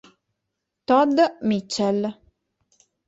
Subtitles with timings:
[0.87, 1.21] Todd
[1.53, 2.01] Mitchell